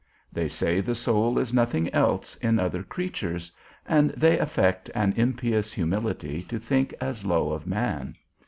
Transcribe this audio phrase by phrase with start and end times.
[0.33, 3.51] They see the soul is nothing else in other creatures,
[3.85, 8.15] and they affect an impious humility to think as low of man.